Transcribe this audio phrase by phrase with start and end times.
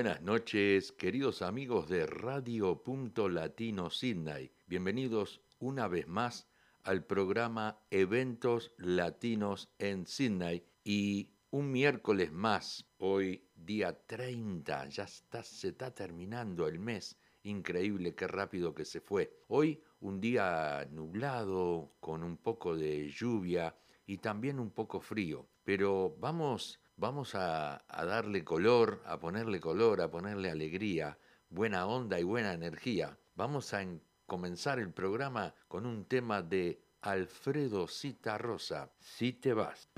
[0.00, 4.50] Buenas noches, queridos amigos de Radio Punto Latino Sydney.
[4.66, 6.48] Bienvenidos una vez más
[6.84, 15.42] al programa Eventos Latinos en Sydney y un miércoles más, hoy día 30, ya está,
[15.42, 17.18] se está terminando el mes.
[17.42, 19.44] Increíble, qué rápido que se fue.
[19.48, 25.46] Hoy un día nublado, con un poco de lluvia y también un poco frío.
[25.62, 32.24] Pero vamos vamos a, darle color, a ponerle color, a ponerle alegría, buena onda y
[32.24, 33.18] buena energía.
[33.34, 33.84] Vamos a
[34.26, 39.88] comenzar el programa con un tema de Alfredo Cita Rosa, Si te vas.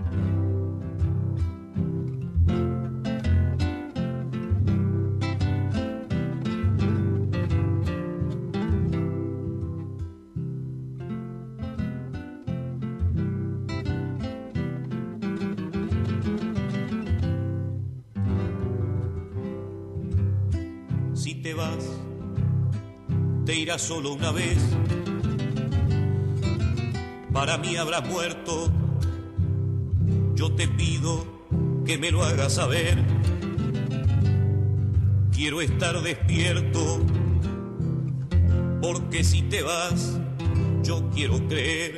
[23.63, 24.59] Irá solo una vez.
[27.33, 28.71] Para mí habrás muerto.
[30.35, 31.25] Yo te pido
[31.85, 32.99] que me lo hagas saber.
[35.33, 37.01] Quiero estar despierto.
[38.81, 40.19] Porque si te vas,
[40.83, 41.97] yo quiero creer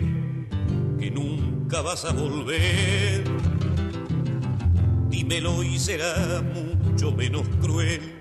[0.99, 3.25] que nunca vas a volver.
[5.11, 8.14] Dímelo y será mucho menos cruel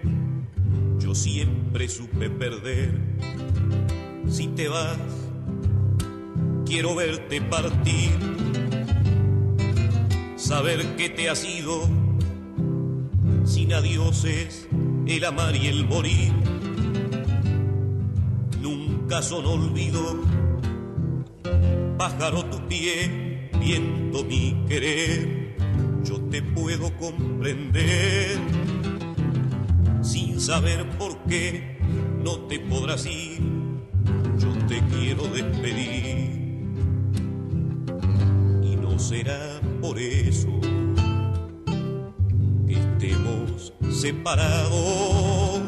[1.14, 2.92] siempre supe perder.
[4.28, 4.98] Si te vas,
[6.66, 8.12] quiero verte partir,
[10.36, 11.88] saber que te has ido,
[13.46, 14.68] sin adioses,
[15.06, 16.34] el amar y el morir.
[18.62, 20.20] Nunca son olvido,
[21.98, 25.56] pájaro tu pie, viento mi querer,
[26.04, 28.63] yo te puedo comprender
[30.44, 31.78] saber por qué
[32.22, 33.40] no te podrás ir,
[34.38, 36.68] yo te quiero despedir.
[38.62, 40.50] Y no será por eso
[42.68, 45.62] que estemos separados,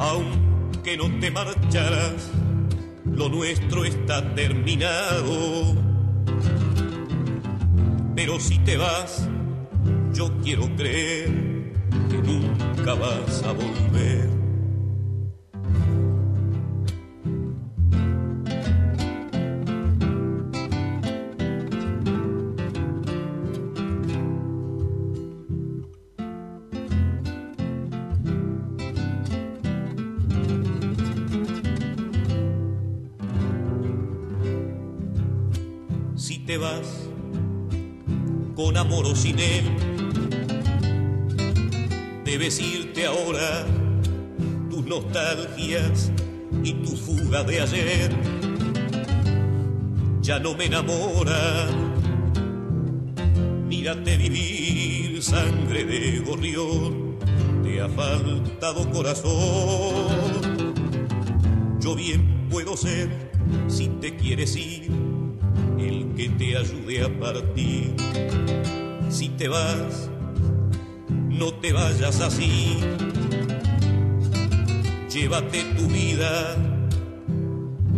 [0.00, 2.30] aunque no te marcharás,
[3.06, 5.74] lo nuestro está terminado.
[8.14, 9.26] Pero si te vas,
[10.12, 11.72] yo quiero creer
[12.10, 14.28] que nunca vas a volver.
[36.16, 37.08] Si te vas
[38.54, 39.95] con amor o sin él,
[42.26, 43.64] debes irte ahora,
[44.68, 46.12] tus nostalgias
[46.62, 48.10] y tu fuga de ayer
[50.26, 51.68] ya no me enamora.
[53.68, 57.16] Mírate vivir, sangre de gorrión,
[57.62, 60.74] te ha faltado corazón.
[61.78, 63.08] Yo bien puedo ser,
[63.68, 64.90] si te quieres ir,
[65.78, 67.94] el que te ayude a partir.
[69.08, 70.10] Si te vas,
[71.38, 72.78] no te vayas así.
[75.12, 76.56] Llévate tu vida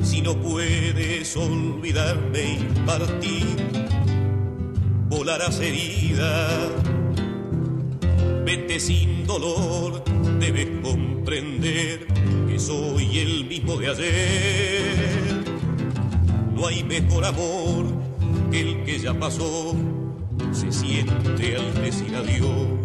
[0.02, 3.56] si no puedes olvidarme y partir.
[5.08, 6.68] Volarás herida,
[8.44, 10.04] vete sin dolor,
[10.38, 12.06] debes comprender
[12.48, 15.44] que soy el mismo de ayer.
[16.54, 17.86] No hay mejor amor
[18.50, 19.74] que el que ya pasó,
[20.52, 22.77] se siente al decir adiós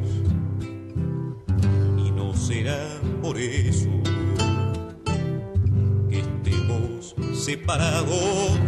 [2.48, 3.90] será por eso
[6.10, 8.60] que estemos separados,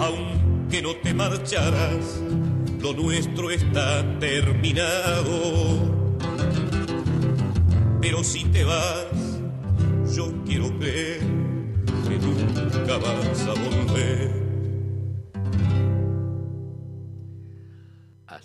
[0.00, 2.20] aunque no te marcharás,
[2.80, 5.94] lo nuestro está terminado.
[8.00, 9.06] Pero si te vas,
[10.12, 11.20] yo quiero creer
[12.08, 14.25] que nunca vas a volver.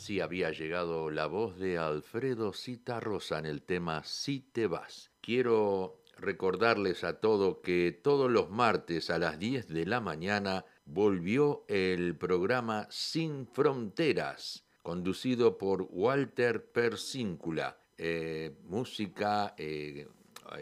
[0.02, 2.54] Así había llegado la voz de Alfredo
[3.02, 5.12] Rosa en el tema Si te vas.
[5.22, 11.66] Quiero recordarles a todos que todos los martes a las 10 de la mañana volvió
[11.68, 17.78] el programa Sin Fronteras, conducido por Walter Persíncula.
[17.96, 20.08] Eh, música eh,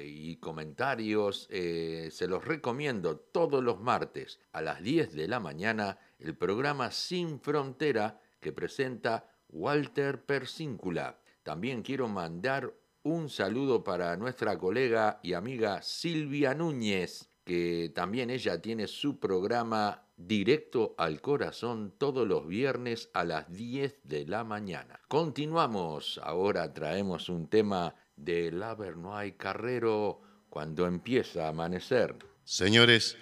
[0.04, 5.98] y comentarios, eh, se los recomiendo todos los martes a las 10 de la mañana
[6.20, 11.20] el programa Sin Frontera que presenta Walter Persíncula.
[11.44, 18.62] También quiero mandar un saludo para nuestra colega y amiga Silvia Núñez, que también ella
[18.62, 25.00] tiene su programa directo al corazón todos los viernes a las 10 de la mañana.
[25.08, 32.16] Continuamos, ahora traemos un tema de Lavernoy Carrero cuando empieza a amanecer.
[32.44, 33.18] Señores,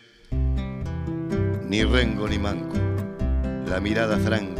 [1.70, 2.78] ni rengo ni manco,
[3.70, 4.57] la mirada franca,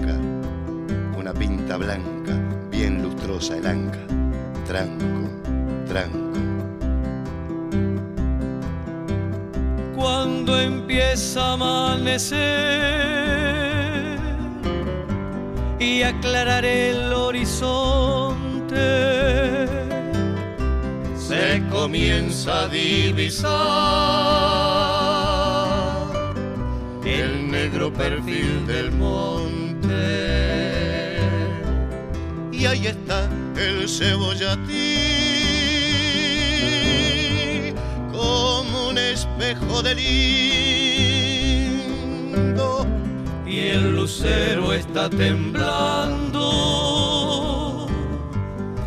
[1.30, 2.40] una pinta blanca,
[2.72, 4.00] bien lustrosa el anca,
[4.66, 5.30] tranco,
[5.86, 6.40] tranco.
[9.94, 12.38] Cuando empieza a amanecer
[15.80, 18.78] y aclarar el horizonte,
[21.18, 23.52] se comienza a divisar
[27.04, 29.47] el negro perfil del monte.
[32.68, 34.74] Y ahí está el cebollatí
[38.12, 39.96] como un espejo de
[41.66, 42.86] lindo.
[43.46, 46.42] Y el lucero está temblando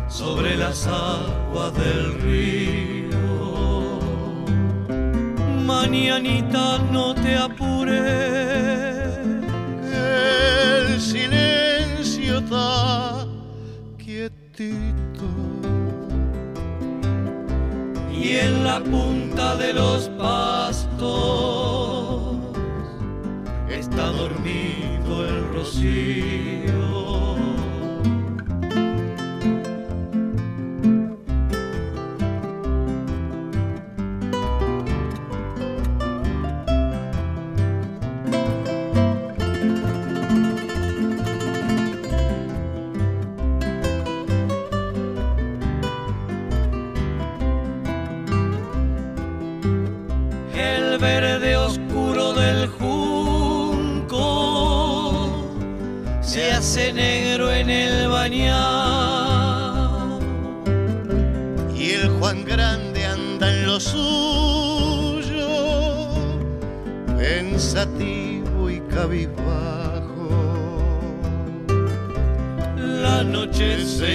[0.09, 2.81] sobre las aguas del río
[5.65, 8.70] mañanita, no te apures.
[18.13, 21.01] Y en la punta de los pastos
[23.69, 26.40] está dormido el rocío.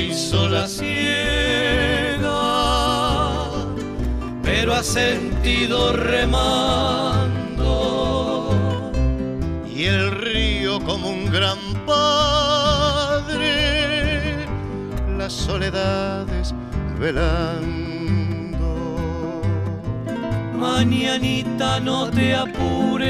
[0.03, 0.89] Hizo la ciega,
[4.43, 7.33] pero ha sentido remando.
[9.67, 13.37] Y el río como un gran padre,
[15.17, 16.55] las soledades
[16.99, 17.87] velando.
[20.59, 23.05] Mañanita, no te apures,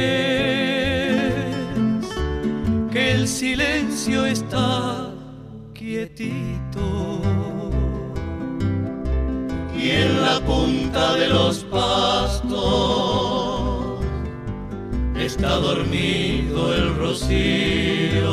[2.90, 5.05] que el silencio está
[6.18, 6.70] Y
[9.90, 12.56] en la punta de los pastos
[15.14, 18.26] está dormido el rocío.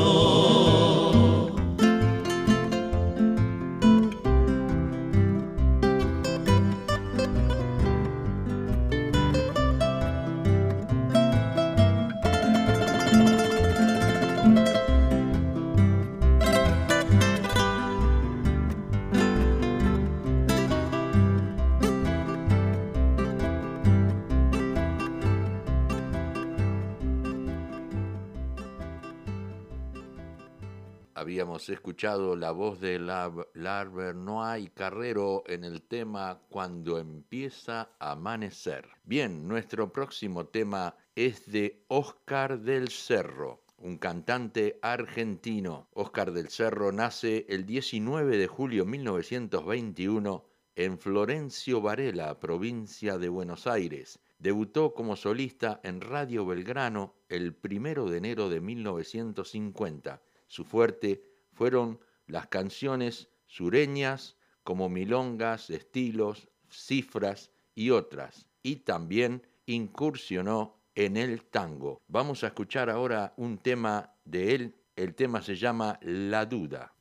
[32.03, 38.89] La voz de Larvernois Carrero en el tema Cuando empieza a amanecer.
[39.05, 45.87] Bien, nuestro próximo tema es de Oscar del Cerro, un cantante argentino.
[45.93, 50.45] Oscar del Cerro nace el 19 de julio de 1921
[50.75, 54.19] en Florencio Varela, provincia de Buenos Aires.
[54.39, 60.21] Debutó como solista en Radio Belgrano el 1 de enero de 1950.
[60.47, 68.47] Su fuerte fueron las canciones sureñas como milongas, estilos, cifras y otras.
[68.61, 72.01] Y también incursionó en el tango.
[72.07, 74.75] Vamos a escuchar ahora un tema de él.
[74.95, 76.93] El tema se llama La Duda.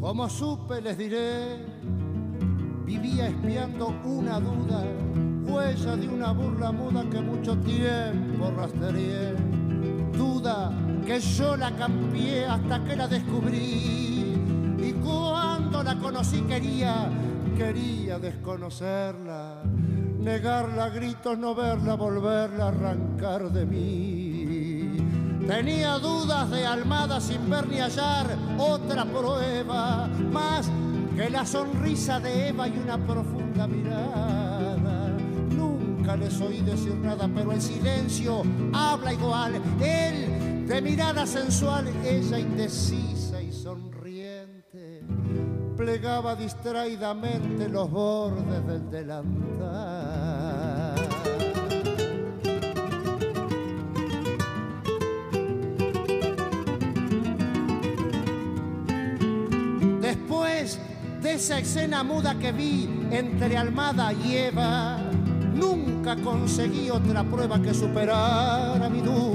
[0.00, 1.56] Como supe les diré,
[2.84, 4.84] vivía espiando una duda,
[5.44, 9.57] huella de una burla muda que mucho tiempo rastreé.
[11.04, 14.34] Que yo la cambié hasta que la descubrí.
[14.78, 17.08] Y cuando la conocí quería,
[17.56, 19.62] quería desconocerla,
[20.20, 24.18] negarla a gritos, no verla, volverla a arrancar de mí.
[25.48, 28.26] Tenía dudas de Almada sin ver ni hallar
[28.58, 30.70] otra prueba, más
[31.16, 35.08] que la sonrisa de Eva y una profunda mirada.
[35.56, 39.54] Nunca les oí decir nada, pero el silencio habla igual.
[39.80, 40.37] Él
[40.68, 45.02] de mirada sensual, ella indecisa y sonriente,
[45.76, 50.28] plegaba distraídamente los bordes del delantal.
[61.22, 64.98] de esa escena muda que vi entre Almada y Eva,
[65.54, 69.27] nunca conseguí otra prueba que superara mi duda.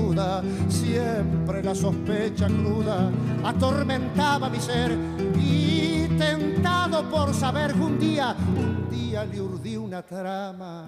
[0.68, 3.10] Siempre la sospecha cruda
[3.44, 4.96] atormentaba mi ser
[5.40, 10.88] y tentado por saber un día, un día le urdí una trama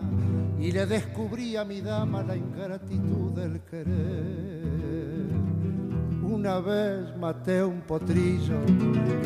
[0.60, 4.55] y le descubrí a mi dama la ingratitud del querer.
[6.36, 8.58] Una vez maté un potrillo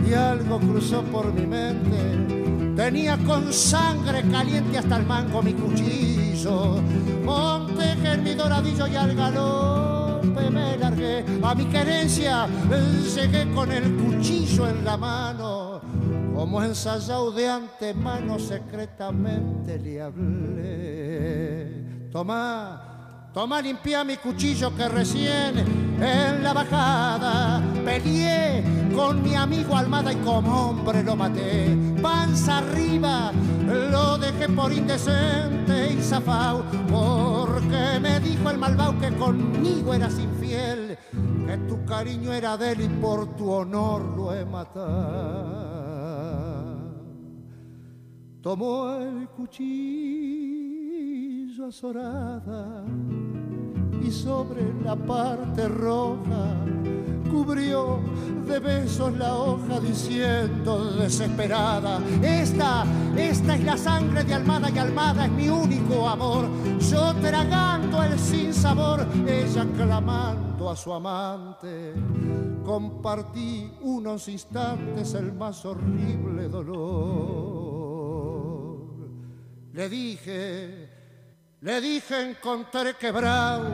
[0.08, 2.76] y algo cruzó por mi mente.
[2.76, 6.80] Tenía con sangre caliente hasta el mango mi cuchillo.
[7.26, 11.26] Monté en mi doradillo y al galope me largué.
[11.42, 12.48] A mi querencia
[13.16, 15.82] llegué con el cuchillo en la mano.
[16.36, 21.74] Como ensayado de antemano secretamente le hablé.
[22.12, 22.86] Tomá
[23.34, 28.64] Toma, limpia mi cuchillo que recién en la bajada peleé
[28.96, 31.78] con mi amigo Almada y como hombre lo maté.
[32.02, 33.32] Panza arriba
[33.92, 40.98] lo dejé por indecente y zafao porque me dijo el malvao que conmigo eras infiel,
[41.46, 45.70] que tu cariño era de él y por tu honor lo he matado.
[48.42, 50.40] Tomó el cuchillo
[51.68, 52.86] azorada
[54.02, 56.56] y sobre la parte roja
[57.30, 58.00] cubrió
[58.48, 65.26] de besos la hoja diciendo desesperada, esta, esta es la sangre de Almada y Almada
[65.26, 71.94] es mi único amor, yo tragando el sinsabor, ella clamando a su amante,
[72.66, 78.00] compartí unos instantes el más horrible dolor.
[79.74, 80.89] Le dije,
[81.62, 83.66] le dije encontré quebrado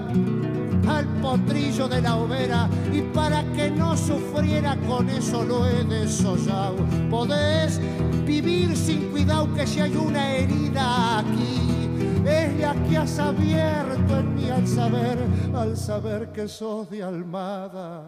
[0.88, 6.78] al potrillo de la hoguera y para que no sufriera con eso lo he desollado.
[7.10, 7.80] Podés
[8.26, 11.90] vivir sin cuidado que si hay una herida aquí,
[12.26, 15.20] es la que has abierto en mí al saber,
[15.54, 18.04] al saber que sos de almada,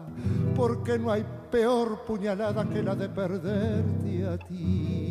[0.56, 5.07] porque no hay peor puñalada que la de perderte a ti.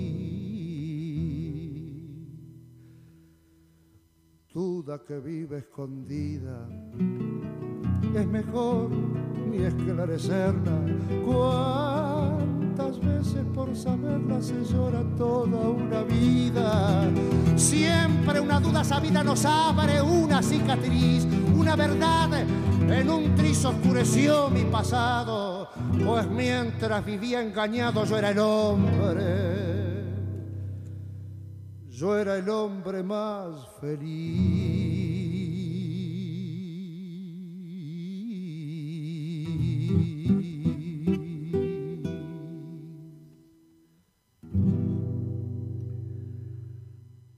[4.57, 6.67] Duda que vive escondida.
[8.15, 8.89] Es mejor
[9.51, 10.79] ni esclarecerla.
[11.23, 17.07] Cuántas veces por saberla se llora toda una vida.
[17.55, 22.41] Siempre una duda sabida nos abre una cicatriz, una verdad.
[22.89, 25.69] En un tris oscureció mi pasado,
[26.03, 29.76] pues mientras vivía engañado yo era el hombre
[31.97, 35.17] yo era el hombre más feliz.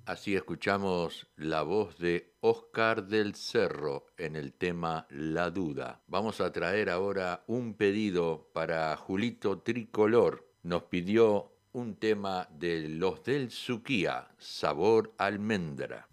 [0.06, 6.04] Así escuchamos la voz de Oscar del Cerro en el tema La Duda.
[6.08, 10.51] Vamos a traer ahora un pedido para Julito Tricolor.
[10.63, 16.07] Nos pidió un tema de los del Suquía, sabor almendra.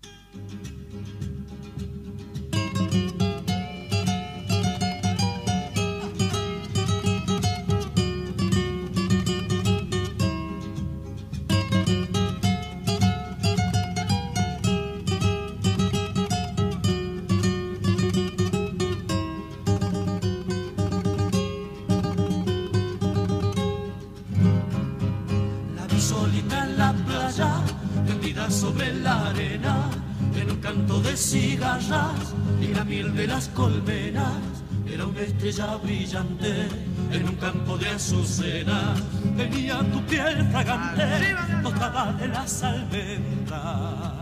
[38.10, 39.02] De azucenas.
[39.36, 44.15] Venía tu piel fragante, tostada de las almendras.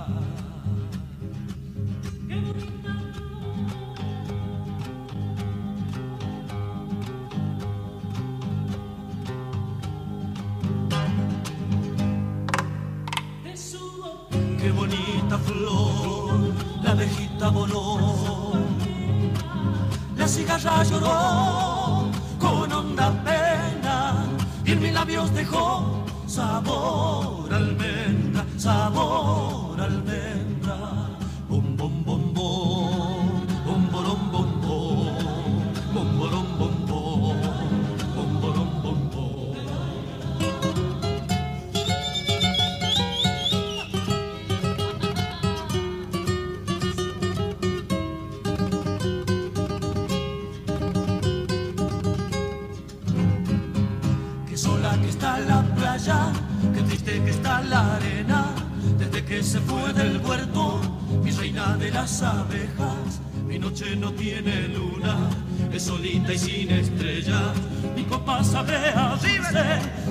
[54.54, 56.32] Qué sola que está la playa,
[56.72, 58.54] qué triste que está la arena.
[58.96, 60.80] Desde que se fue del huerto,
[61.24, 65.28] mi reina de las abejas, mi noche no tiene luna,
[65.72, 67.52] es solita y sin estrella.
[67.96, 69.18] Mi copa sabe a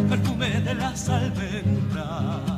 [0.10, 2.53] perfume de las almendras.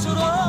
[0.00, 0.39] 주로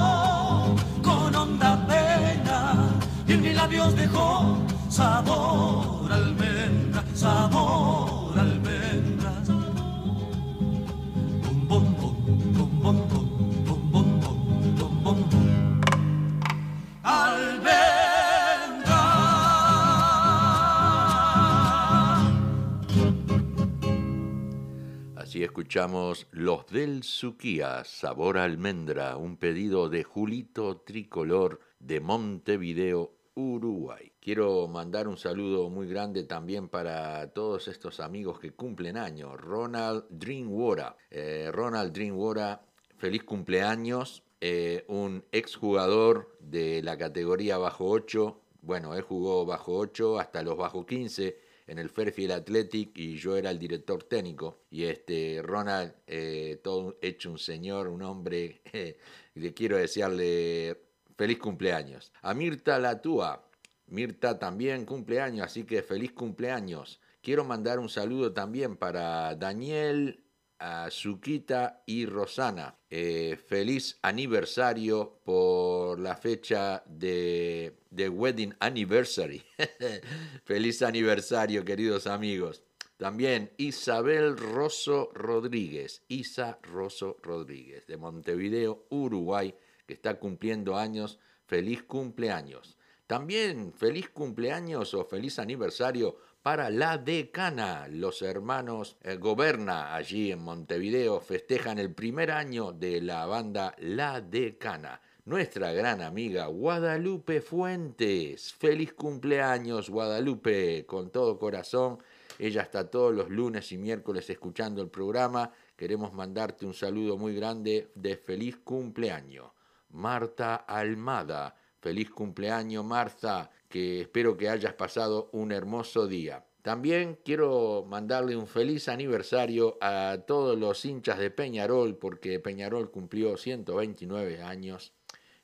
[25.72, 34.12] escuchamos Los del Suquía, Sabor Almendra, un pedido de Julito Tricolor de Montevideo, Uruguay.
[34.20, 39.40] Quiero mandar un saludo muy grande también para todos estos amigos que cumplen años.
[39.40, 40.94] Ronald Dreamwater.
[41.10, 42.60] Eh, Ronald Dreamwater,
[42.98, 44.24] feliz cumpleaños.
[44.42, 48.42] Eh, un exjugador de la categoría bajo 8.
[48.62, 53.38] Bueno, él jugó bajo 8 hasta los bajo 15 en el Fairfield Athletic y yo
[53.38, 54.63] era el director técnico.
[54.69, 58.62] Y este Ronald, eh, todo hecho un señor, un hombre,
[59.36, 60.82] le quiero desearle
[61.17, 62.12] feliz cumpleaños.
[62.21, 63.47] A Mirta Latúa,
[63.88, 67.00] Mirta también cumpleaños, así que feliz cumpleaños.
[67.21, 70.24] Quiero mandar un saludo también para Daniel,
[70.62, 72.78] a Suquita y Rosana.
[72.88, 79.43] Eh, feliz aniversario por la fecha de, de Wedding Anniversary.
[80.45, 82.62] feliz aniversario, queridos amigos.
[82.97, 89.56] También Isabel Rosso Rodríguez, Isa Rosso Rodríguez, de Montevideo, Uruguay,
[89.88, 91.17] que está cumpliendo años.
[91.47, 92.78] Feliz cumpleaños.
[93.08, 97.88] También feliz cumpleaños o feliz aniversario para la decana.
[97.88, 104.22] Los hermanos eh, Goberna allí en Montevideo festejan el primer año de la banda La
[104.22, 105.02] Decana.
[105.26, 108.54] Nuestra gran amiga Guadalupe Fuentes.
[108.54, 112.00] Feliz cumpleaños Guadalupe, con todo corazón.
[112.40, 115.52] Ella está todos los lunes y miércoles escuchando el programa.
[115.76, 119.52] Queremos mandarte un saludo muy grande de feliz cumpleaños.
[119.90, 121.56] Marta Almada.
[121.82, 126.46] Feliz cumpleaños Marta, que espero que hayas pasado un hermoso día.
[126.62, 133.36] También quiero mandarle un feliz aniversario a todos los hinchas de Peñarol, porque Peñarol cumplió
[133.36, 134.94] 129 años.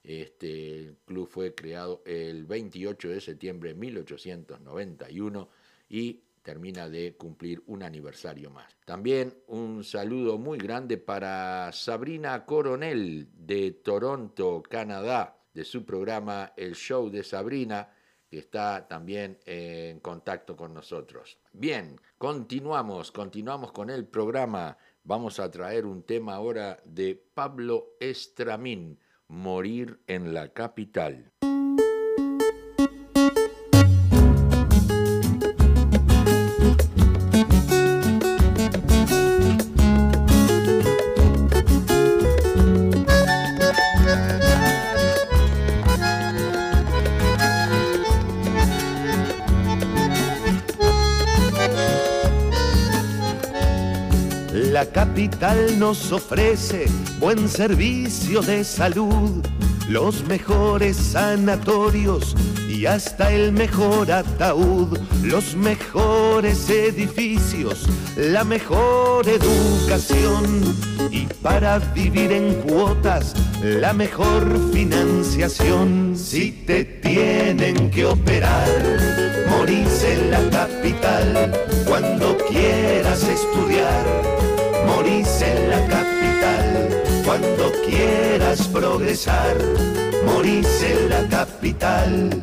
[0.03, 5.49] Este club fue creado el 28 de septiembre de 1891
[5.89, 8.77] y termina de cumplir un aniversario más.
[8.85, 16.75] También un saludo muy grande para Sabrina Coronel de Toronto, Canadá, de su programa El
[16.75, 17.91] Show de Sabrina,
[18.29, 21.39] que está también en contacto con nosotros.
[21.51, 24.77] Bien, continuamos, continuamos con el programa.
[25.03, 31.33] Vamos a traer un tema ahora de Pablo Estramín, Morir en la capital.
[54.77, 56.85] La capital nos ofrece
[57.19, 59.43] buen servicio de salud,
[59.89, 62.35] los mejores sanatorios
[62.69, 70.45] y hasta el mejor ataúd, los mejores edificios, la mejor educación
[71.09, 76.15] y para vivir en cuotas la mejor financiación.
[76.15, 78.69] Si te tienen que operar,
[79.49, 81.51] morís en la capital
[81.87, 84.36] cuando quieras estudiar
[87.27, 89.57] cuando quieras progresar,
[90.25, 92.41] morís en la capital.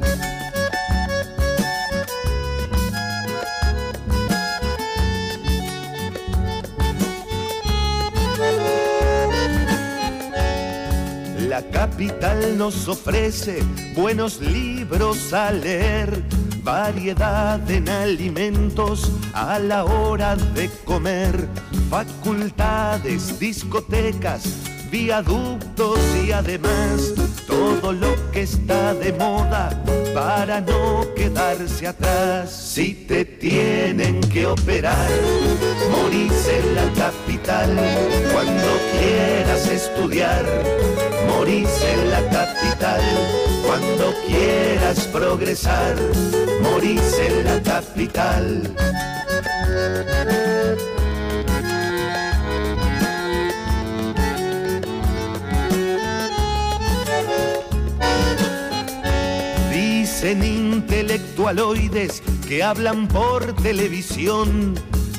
[11.49, 13.63] La capital nos ofrece
[13.97, 16.23] buenos libros a leer,
[16.63, 21.49] variedad en alimentos a la hora de comer,
[21.89, 27.15] facultades, discotecas, viaductos y además
[27.49, 29.71] todo lo que está de moda
[30.15, 32.53] para no quedarse atrás.
[32.53, 35.11] Si te tienen que operar,
[35.91, 37.71] morís en la capital.
[38.33, 40.45] Cuando quieras estudiar,
[41.27, 43.03] morís en la capital.
[43.67, 45.97] Cuando quieras progresar,
[46.63, 48.63] morís en la capital.
[60.25, 64.75] En intelectualoides que hablan por televisión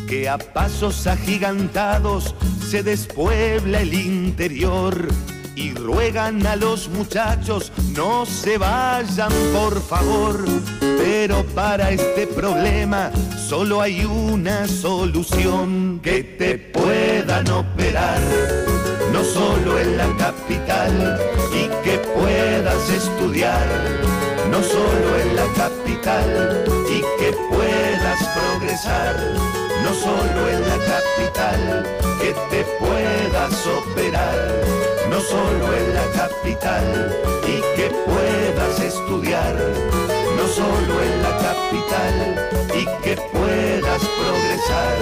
[0.09, 2.33] que a pasos agigantados
[2.67, 5.07] se despuebla el interior
[5.55, 10.43] y ruegan a los muchachos no se vayan por favor.
[10.79, 13.11] Pero para este problema
[13.47, 18.21] solo hay una solución que te puedan operar,
[19.33, 21.19] solo en la capital
[21.51, 23.67] y que puedas estudiar
[24.49, 29.15] no solo en la capital y que puedas progresar,
[29.83, 31.85] no solo en la capital,
[32.21, 34.63] que te puedas operar,
[35.09, 37.15] no solo en la capital
[37.47, 39.55] y que puedas estudiar,
[40.37, 42.15] no solo en la capital
[42.79, 44.95] y que puedas progresar,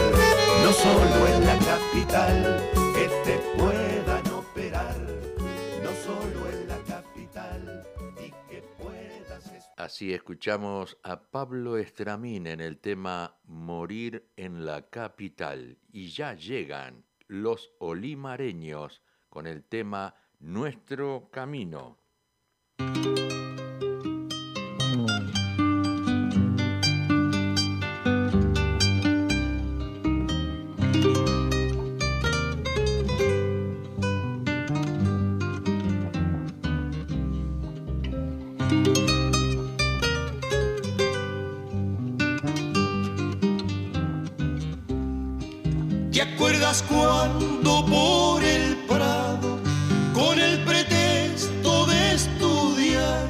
[0.64, 2.64] no solo en la capital,
[2.96, 3.93] que te puedan
[9.84, 17.04] Así escuchamos a Pablo Estramín en el tema Morir en la capital y ya llegan
[17.28, 21.98] los olimareños con el tema Nuestro Camino.
[46.82, 49.60] Cuando por el prado,
[50.14, 53.30] con el pretexto de estudiar,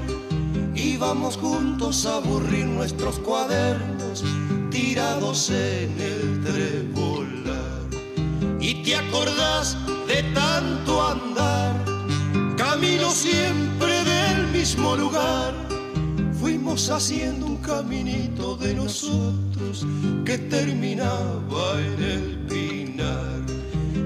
[0.73, 4.23] íbamos juntos a aburrir nuestros cuadernos
[4.71, 7.81] tirados en el trebolar?
[8.61, 9.52] Y te acordás
[16.73, 19.85] Fuimos haciendo un caminito de nosotros
[20.25, 22.43] que terminaba en el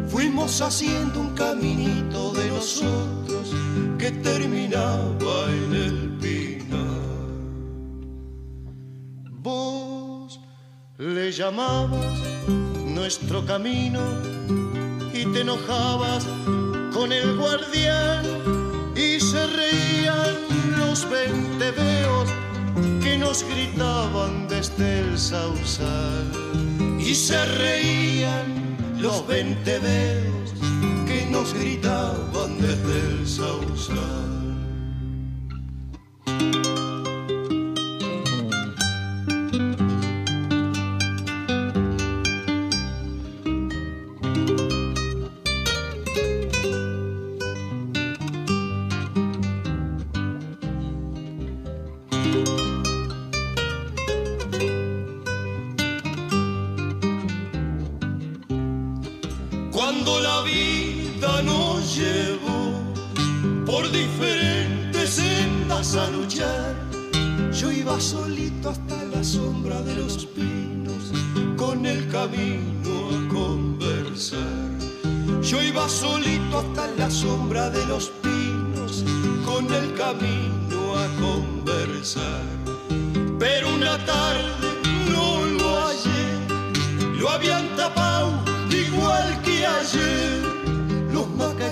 [0.10, 3.53] Fuimos haciendo un caminito de nosotros
[3.97, 6.84] que terminaba en el pinar.
[9.32, 10.38] Vos
[10.97, 12.19] le llamabas
[12.84, 14.01] nuestro camino
[15.13, 16.27] y te enojabas
[16.93, 18.25] con el guardián
[18.93, 20.36] y se reían
[20.77, 22.27] los venteveos
[23.02, 26.32] que nos gritaban desde el sausal
[27.00, 30.54] y se reían los venteveos
[31.06, 34.37] que nos gritaban desde el sausal.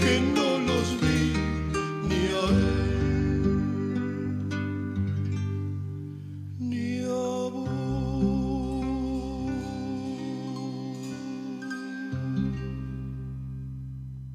[0.00, 1.32] que no los vi
[2.02, 3.44] ni a él
[6.58, 7.70] ni a vos.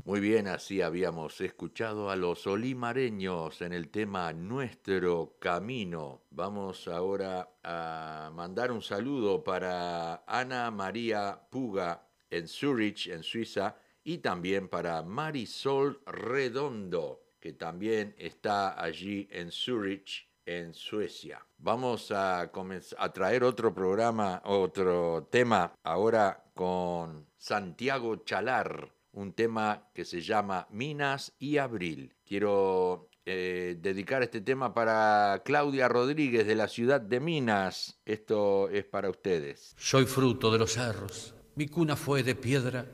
[0.05, 6.22] Muy bien, así habíamos escuchado a los olimareños en el tema Nuestro Camino.
[6.35, 14.17] Vamos ahora a mandar un saludo para Ana María Puga en Zurich, en Suiza, y
[14.17, 21.45] también para Marisol Redondo, que también está allí en Zurich, en Suecia.
[21.59, 30.03] Vamos a, a traer otro programa, otro tema ahora con Santiago Chalar, un tema que
[30.03, 32.15] se llama Minas y Abril.
[32.25, 37.99] Quiero eh, dedicar este tema para Claudia Rodríguez de la ciudad de Minas.
[38.05, 39.73] Esto es para ustedes.
[39.77, 42.85] Soy fruto de los cerros, mi cuna fue de piedra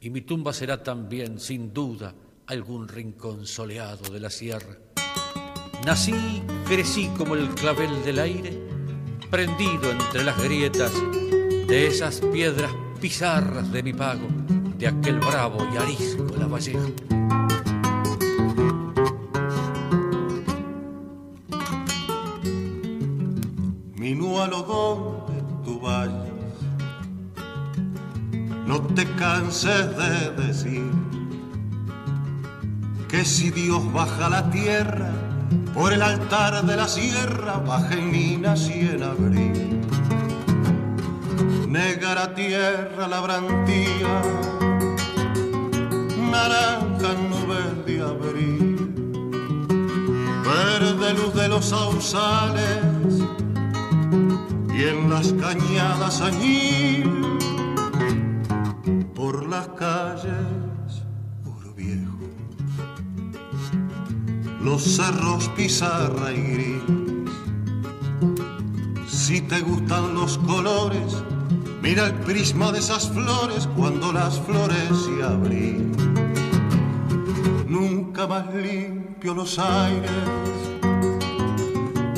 [0.00, 2.14] y mi tumba será también, sin duda,
[2.46, 4.76] algún rincón soleado de la sierra.
[5.84, 8.58] Nací, crecí como el clavel del aire,
[9.30, 10.92] prendido entre las grietas
[11.66, 14.28] de esas piedras pizarras de mi pago,
[14.78, 17.13] de aquel bravo y arisco Lavallejo.
[24.44, 26.12] Minualo donde tú vayas,
[28.66, 30.90] no te canses de decir
[33.08, 35.12] que si Dios baja la tierra,
[35.72, 39.80] por el altar de la sierra baja en minas y en abril.
[41.66, 44.22] Negra tierra la brantía,
[46.30, 48.94] naranja nubes de abril,
[50.44, 52.93] verde luz de los sausales
[54.76, 57.10] y en las cañadas añil
[59.14, 61.04] por las calles
[61.44, 62.18] oro viejo.
[64.60, 66.82] Los cerros pizarra y gris.
[69.06, 71.22] Si te gustan los colores
[71.80, 75.92] mira el prisma de esas flores cuando las flores se abren.
[77.68, 80.10] Nunca más limpio los aires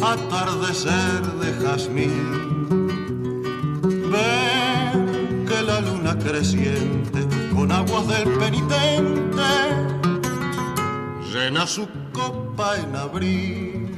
[0.02, 2.45] atardecer de jazmín.
[6.36, 9.42] Creciente con aguas del penitente
[11.32, 13.88] llena su copa en abril.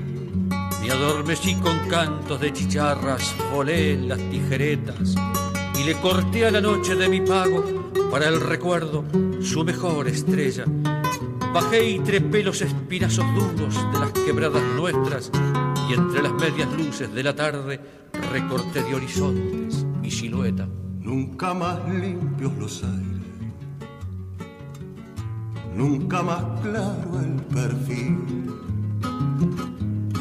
[0.81, 5.17] Me adormecí con cantos de chicharras, volé las tijeretas
[5.81, 9.05] y le corté a la noche de mi pago para el recuerdo
[9.43, 10.65] su mejor estrella.
[11.53, 15.33] Bajé y trepé los espinazos duros de las quebradas nuestras
[15.91, 17.81] y entre las medias luces de la tarde
[18.31, 20.69] recorté de horizontes mi silueta.
[21.09, 23.23] Nunca más limpios los aires,
[25.75, 28.53] nunca más claro el perfil.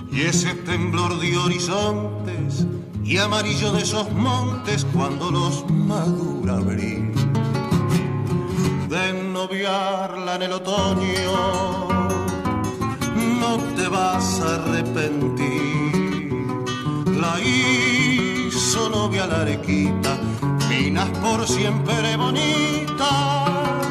[0.10, 2.66] Y ese temblor de horizontes
[3.04, 7.12] y amarillo de esos montes cuando los madura abril.
[8.88, 11.90] De noviarla en el otoño
[13.42, 15.52] no te vas a arrepentir.
[17.20, 20.18] La hizo novia la arequita,
[20.80, 23.82] minas por siempre bonita,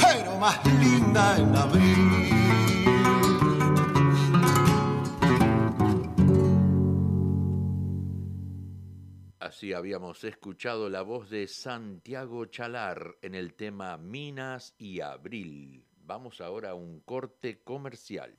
[0.00, 2.26] pero más linda en abril.
[9.38, 15.84] Así habíamos escuchado la voz de Santiago Chalar en el tema Minas y Abril.
[16.04, 18.34] Vamos ahora a un corte comercial.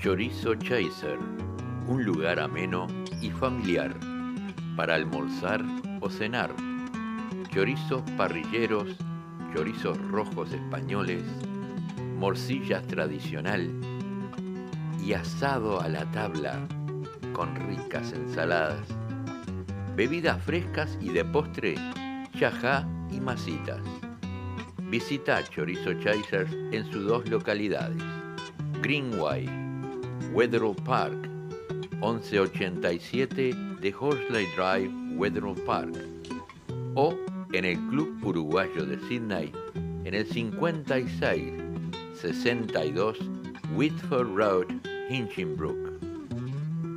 [0.00, 1.18] Chorizo Chaser,
[1.86, 2.86] un lugar ameno
[3.20, 3.94] y familiar
[4.76, 5.62] para almorzar
[6.00, 6.50] o cenar.
[7.52, 8.96] Chorizos parrilleros,
[9.54, 11.22] chorizos rojos españoles,
[12.18, 13.70] morcillas tradicional
[15.04, 16.66] y asado a la tabla
[17.32, 18.88] con ricas ensaladas,
[19.94, 21.74] bebidas frescas y de postre,
[22.38, 23.82] chajá y masitas.
[24.90, 28.02] Visita Chorizo Chasers en sus dos localidades,
[28.80, 29.48] Greenway,
[30.32, 31.33] Wetherill Park,
[32.00, 35.94] 1187 de Horsley Drive, Wetherill Park,
[36.94, 37.14] o
[37.52, 39.52] en el Club Uruguayo de Sydney
[40.04, 41.52] en el 56
[42.14, 43.18] 62
[43.74, 44.66] Whitford Road,
[45.10, 45.98] Hinchinbrook.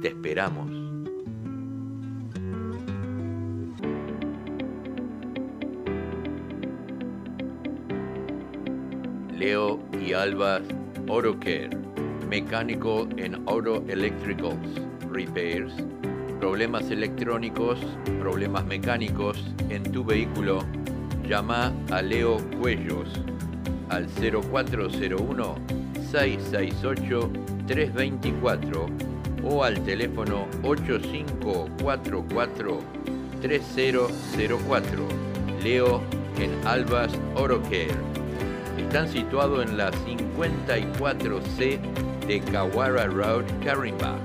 [0.02, 0.72] Te esperamos.
[9.38, 10.62] Leo y Alba
[11.08, 11.70] Auto Care,
[12.30, 15.74] mecánico en Auto Electricals, Repairs,
[16.40, 17.80] Problemas electrónicos,
[18.20, 20.60] problemas mecánicos en tu vehículo,
[21.28, 23.10] llama a Leo Cuellos
[23.90, 25.56] al 0401
[26.12, 27.32] 668
[27.66, 28.86] 324
[29.44, 32.80] o al teléfono 8544
[33.42, 35.08] 3004.
[35.64, 36.02] Leo
[36.40, 37.90] en Albas Orocare.
[38.78, 41.80] Están situados en la 54C
[42.28, 44.20] de Kawara Road, Carimba.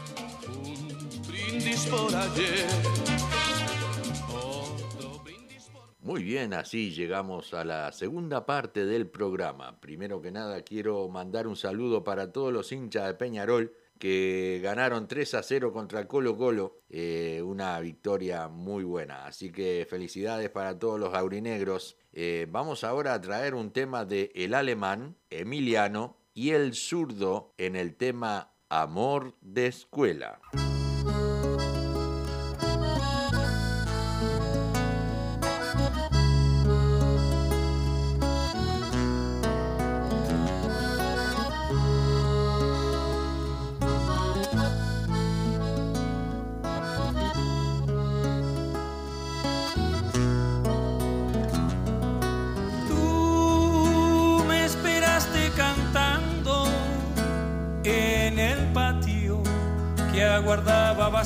[6.04, 9.80] muy bien, así llegamos a la segunda parte del programa.
[9.80, 15.08] Primero que nada quiero mandar un saludo para todos los hinchas de Peñarol que ganaron
[15.08, 19.24] 3 a 0 contra Colo Colo, eh, una victoria muy buena.
[19.24, 21.96] Así que felicidades para todos los aurinegros.
[22.12, 27.76] Eh, vamos ahora a traer un tema de el alemán, Emiliano, y el zurdo en
[27.76, 30.38] el tema Amor de Escuela.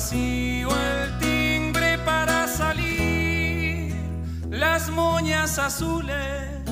[0.09, 3.93] Vacío el timbre para salir,
[4.49, 6.63] las moñas azules,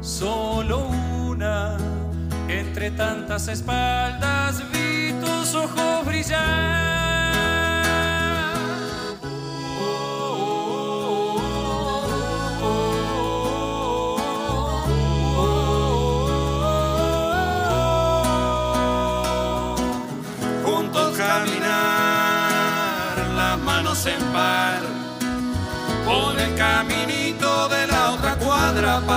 [0.00, 0.88] solo
[1.26, 1.76] una,
[2.48, 4.69] entre tantas espaldas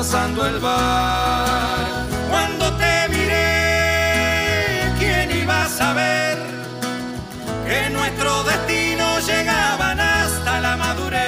[0.03, 1.87] pasando el bar.
[2.29, 6.37] Cuando te miré, ¿quién iba a saber
[7.65, 11.23] que nuestro destino llegaban hasta la madurez?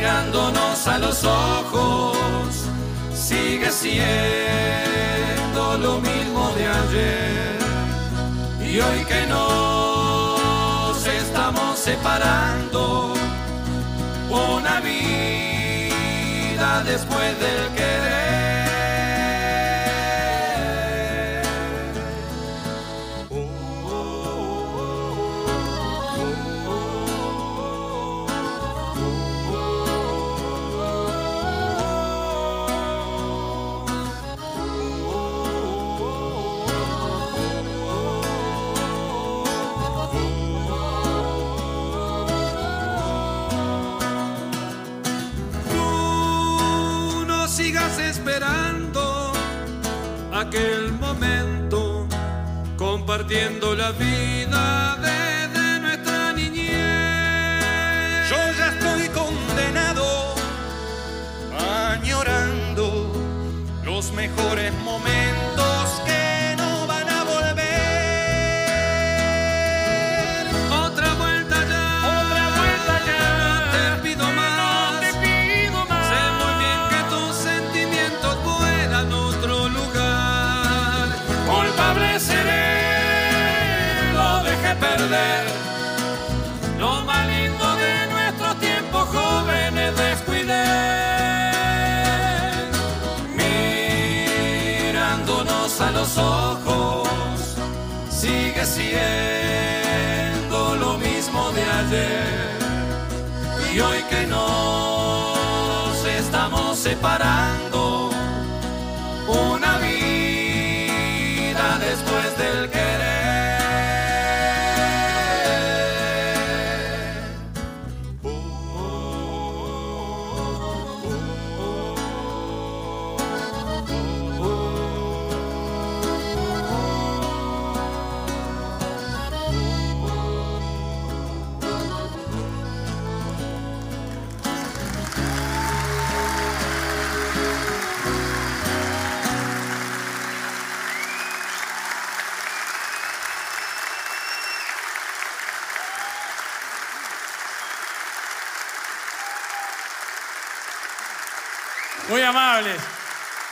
[0.00, 2.46] Mirándonos a los ojos,
[3.12, 7.58] sigue siendo lo mismo de ayer.
[8.62, 13.15] Y hoy que nos estamos separando,
[14.30, 14.96] una vida
[16.84, 17.95] después del querer.
[50.56, 52.06] Aquel momento,
[52.78, 56.70] compartiendo la vida desde nuestra niñez.
[58.30, 60.34] Yo ya estoy condenado,
[61.92, 63.12] añorando
[63.84, 65.15] los mejores momentos
[95.66, 97.08] A los ojos,
[98.08, 98.86] sigue siendo
[100.76, 102.58] lo mismo de ayer.
[103.74, 108.10] Y hoy que nos estamos separando,
[109.26, 109.65] una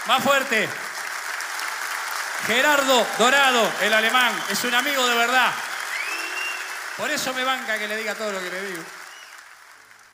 [0.06, 0.68] Más fuerte.
[2.46, 5.50] Gerardo Dorado, el alemán, es un amigo de verdad.
[6.96, 8.82] Por eso me banca que le diga todo lo que le digo.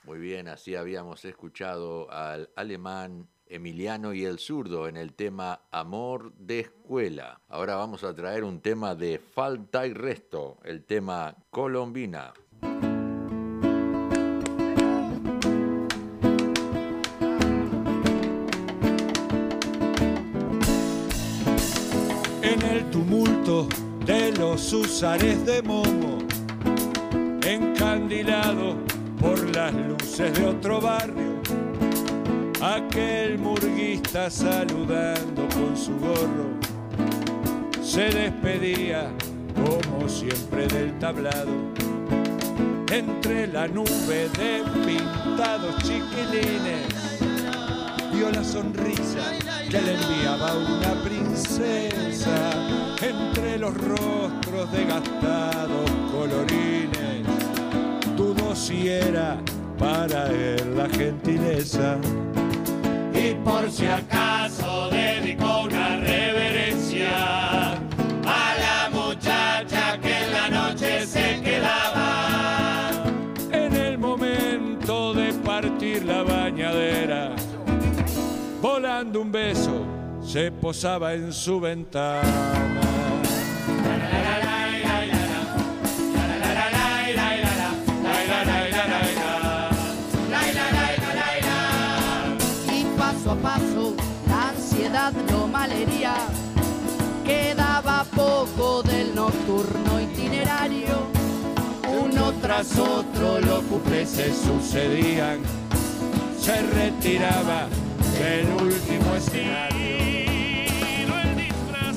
[0.05, 6.33] Muy bien, así habíamos escuchado al alemán Emiliano y el zurdo en el tema Amor
[6.33, 7.39] de Escuela.
[7.51, 12.33] Ahora vamos a traer un tema de Falta y Resto, el tema Colombina.
[24.07, 26.19] De los usares de Momo,
[27.47, 28.77] encandilado
[29.21, 31.41] por las luces de otro barrio,
[32.61, 36.51] aquel murguista saludando con su gorro,
[37.83, 39.11] se despedía
[39.55, 41.53] como siempre del tablado,
[42.93, 47.01] entre la nube de pintados chiquilines
[48.13, 52.51] vio la sonrisa que le enviaba una princesa
[53.01, 57.25] entre los rostros de gastados colorines.
[58.17, 59.39] Dudó si era
[59.79, 61.99] para él la gentileza.
[63.15, 65.60] Y por si acaso dedicó
[79.01, 79.87] volando un beso,
[80.23, 82.21] se posaba en su ventana.
[92.71, 93.95] y paso a paso
[94.29, 96.15] la ansiedad lo malería.
[97.25, 101.07] Quedaba poco del nocturno itinerario.
[101.89, 103.65] Uno tras otro los
[104.11, 105.39] se sucedían,
[106.39, 107.67] se retiraba
[108.21, 109.97] del último escenario.
[111.23, 111.97] el disfraz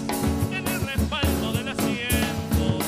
[0.52, 2.80] en el respaldo del asiento.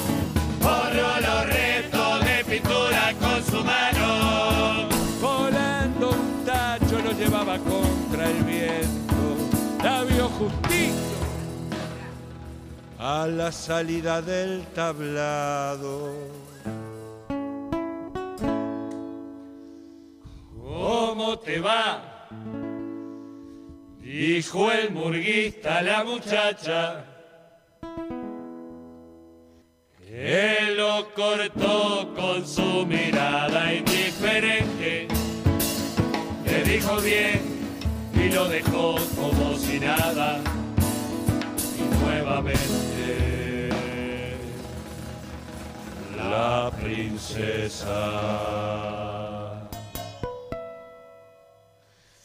[0.61, 4.87] Borró los restos de pintura con su mano.
[5.21, 10.95] Volando un tacho lo llevaba contra el viento, la vio justito
[12.97, 16.13] a la salida del tablado.
[20.57, 22.14] ¿Cómo te va?
[24.05, 27.03] Dijo el murguista la muchacha.
[30.07, 35.07] Él lo cortó con su mirada indiferente.
[36.45, 37.41] Le dijo bien
[38.13, 40.39] y lo dejó como si nada.
[41.79, 43.69] Y nuevamente
[46.15, 47.95] la princesa.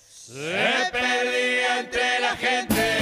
[0.07, 1.40] Se perdía
[1.81, 3.00] entre la gente.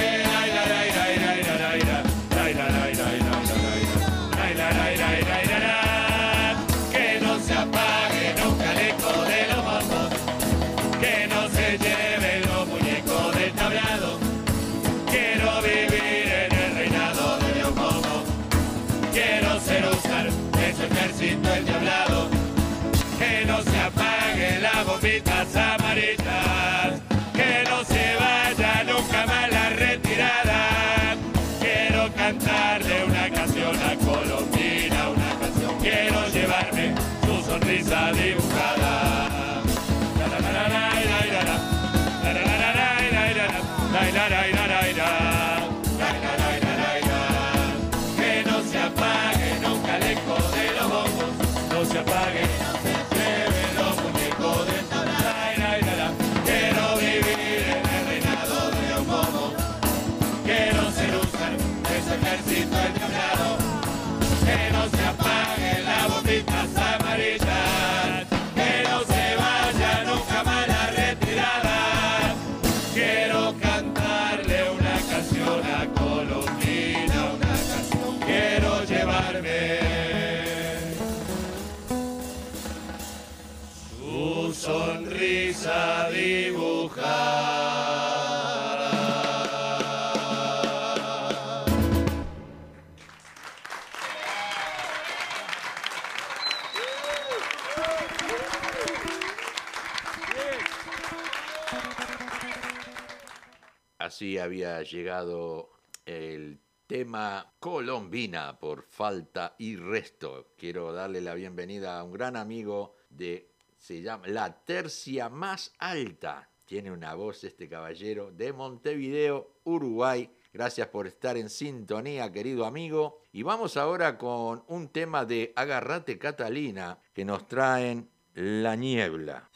[104.19, 105.69] Así había llegado
[106.05, 110.51] el tema Colombina por falta y resto.
[110.57, 116.49] Quiero darle la bienvenida a un gran amigo de, se llama La Tercia Más Alta.
[116.65, 120.29] Tiene una voz este caballero de Montevideo, Uruguay.
[120.51, 123.21] Gracias por estar en sintonía, querido amigo.
[123.31, 129.49] Y vamos ahora con un tema de Agarrate Catalina que nos traen La Niebla.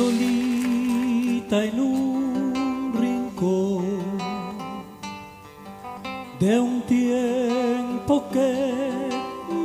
[0.00, 3.84] Solita en un rincón
[6.38, 8.50] de un tiempo que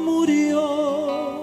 [0.05, 1.41] murió.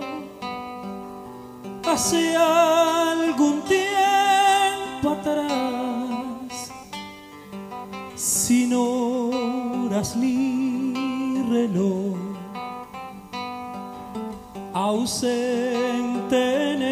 [1.87, 6.71] Hace algún tiempo atrás
[8.15, 12.17] sin horas ni reloj
[14.75, 16.41] ausente
[16.73, 16.83] en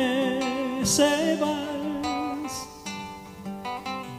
[0.80, 1.36] ese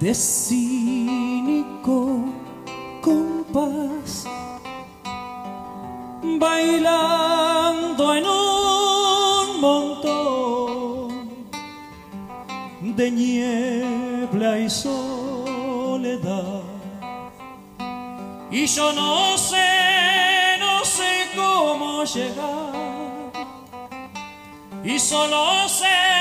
[0.02, 1.96] de cínico
[3.02, 4.26] compás
[6.40, 11.28] bailando en un montón
[12.82, 16.64] de niebla y soledad.
[18.50, 22.72] Y yo no sé, no sé cómo llegar
[24.84, 26.21] y solo sé,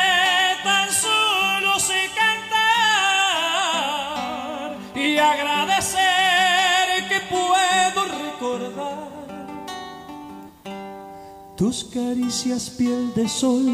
[11.84, 13.66] caricias piel de sol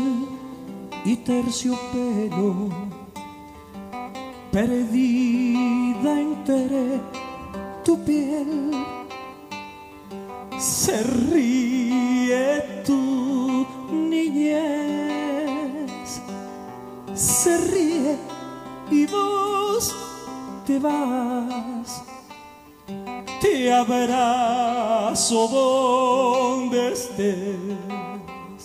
[1.05, 2.69] y terciopelo
[4.53, 7.01] perdida entre
[7.85, 8.73] tu piel
[10.59, 14.61] se ríe tu niñez,
[17.15, 18.17] se ríe
[18.91, 19.95] y vos
[20.67, 21.76] te vas.
[23.67, 28.63] Te abrazo donde estés.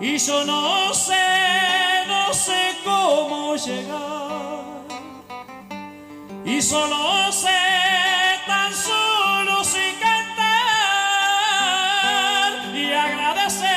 [0.00, 1.14] Y yo no sé,
[2.08, 4.64] no sé cómo llegar.
[6.44, 7.62] Y solo sé,
[8.48, 10.56] tan solo sé cantar
[12.74, 13.68] y agradecer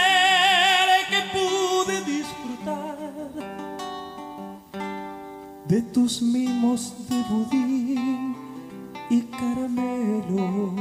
[1.12, 2.98] que pude disfrutar
[5.68, 7.22] de tus mimos de
[9.40, 10.76] caramelo,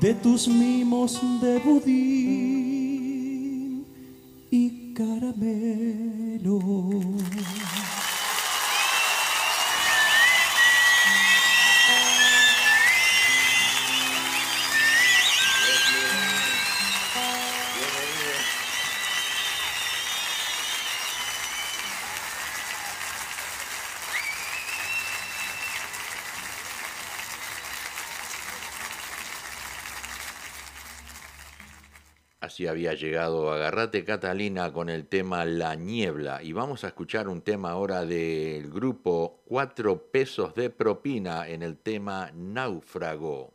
[0.00, 2.64] de tus mimos de budín
[4.50, 6.58] y caramelo.
[32.66, 36.42] Había llegado Agarrate Catalina con el tema La Niebla.
[36.42, 41.78] Y vamos a escuchar un tema ahora del grupo Cuatro Pesos de Propina en el
[41.78, 43.54] tema Náufrago.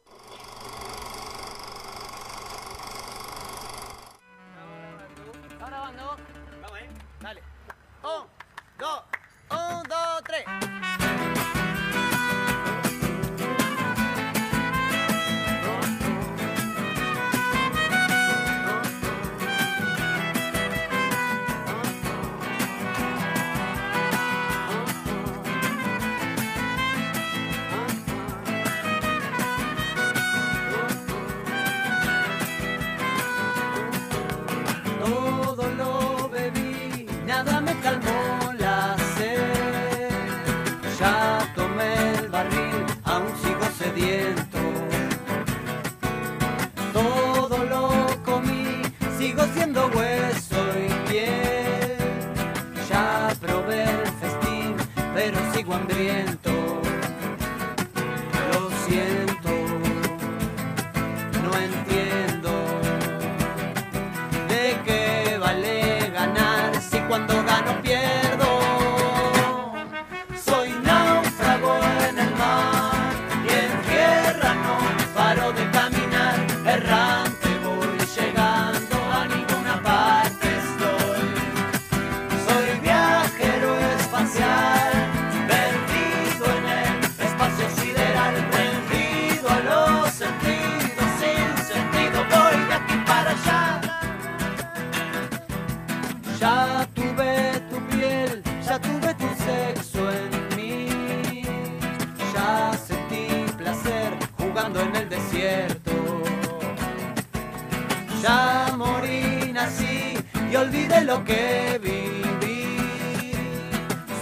[108.25, 110.17] ya morí, nací
[110.51, 113.31] y olvidé lo que viví.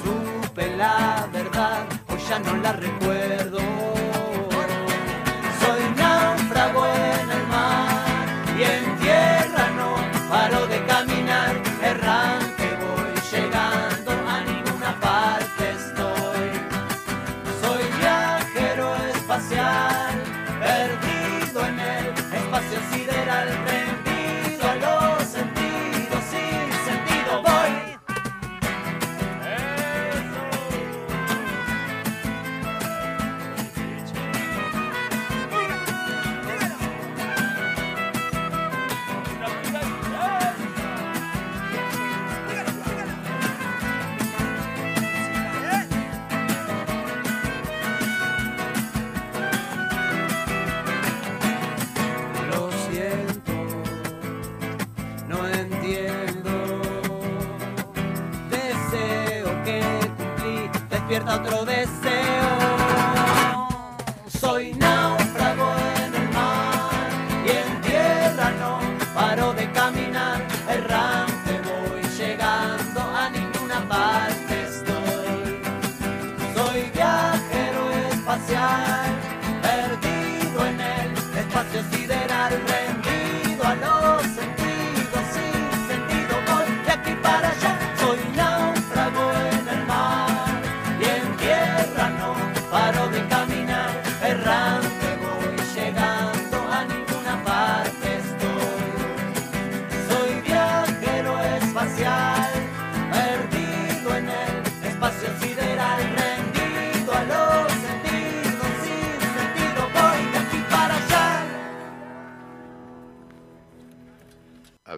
[0.02, 3.60] Supe la verdad, hoy ya no la recuerdo.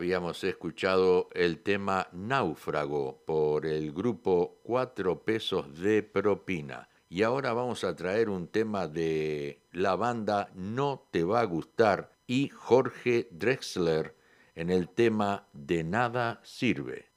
[0.06, 6.90] habíamos escuchado el tema Náufrago por el grupo Cuatro Pesos de Propina.
[7.10, 12.12] Y ahora vamos a traer un tema de la banda No Te Va a Gustar
[12.28, 14.16] y Jorge Drexler
[14.54, 17.10] en el tema De Nada Sirve.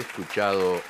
[0.00, 0.80] escuchado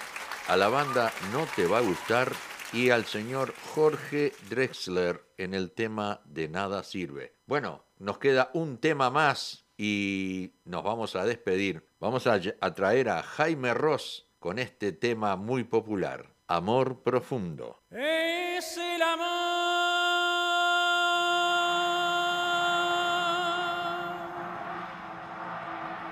[0.49, 2.33] a la banda No Te Va a Gustar
[2.73, 7.35] y al señor Jorge Drexler en el tema De Nada Sirve.
[7.47, 11.87] Bueno, nos queda un tema más y nos vamos a despedir.
[11.99, 12.41] Vamos a,
[12.75, 17.83] traer a Jaime Ross con este tema muy popular, Amor Profundo.
[17.91, 19.51] Es el amor.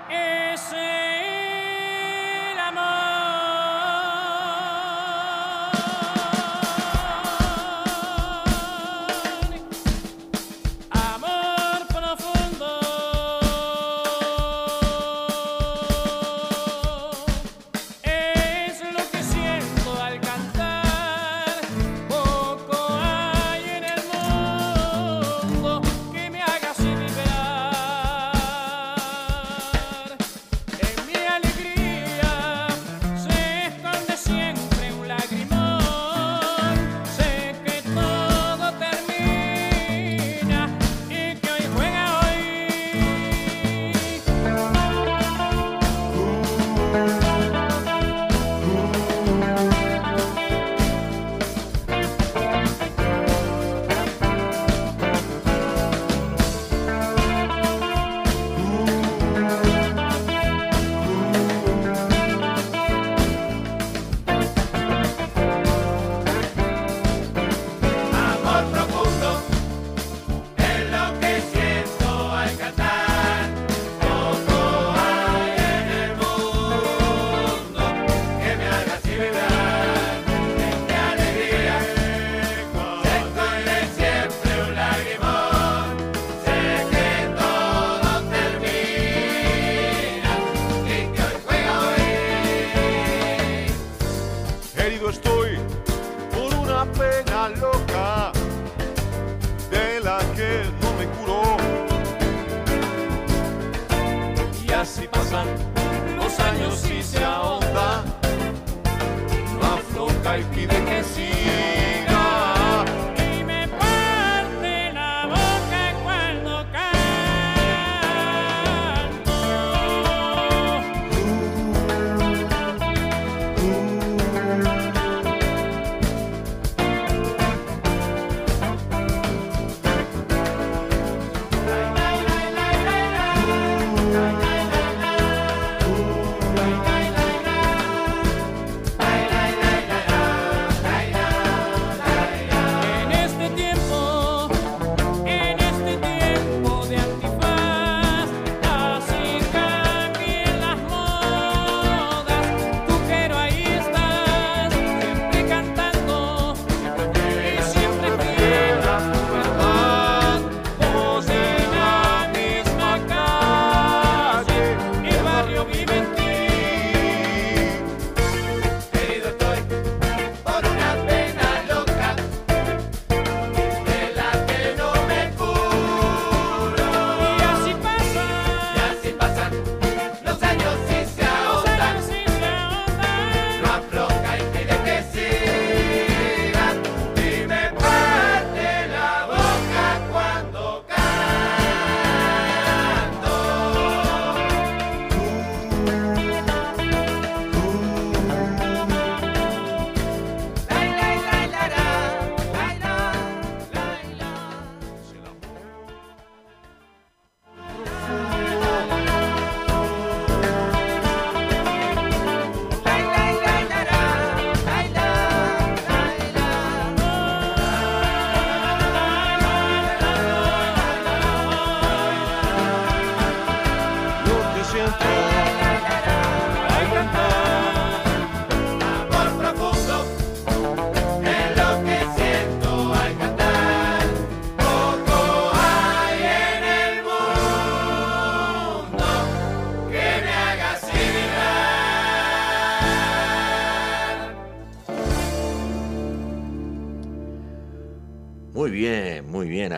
[0.09, 0.98] Es el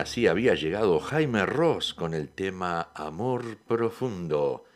[0.02, 4.64] Así había llegado Jaime Ross con el tema Amor Profundo.